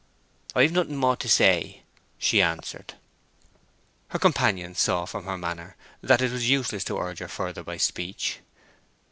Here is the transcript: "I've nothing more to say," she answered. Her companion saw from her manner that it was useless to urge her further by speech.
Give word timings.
"I've 0.55 0.71
nothing 0.71 0.95
more 0.95 1.15
to 1.17 1.29
say," 1.29 1.83
she 2.17 2.41
answered. 2.41 2.95
Her 4.07 4.17
companion 4.17 4.73
saw 4.73 5.05
from 5.05 5.25
her 5.25 5.37
manner 5.37 5.75
that 6.01 6.23
it 6.23 6.31
was 6.31 6.49
useless 6.49 6.83
to 6.85 6.97
urge 6.97 7.19
her 7.19 7.27
further 7.27 7.61
by 7.61 7.77
speech. 7.77 8.39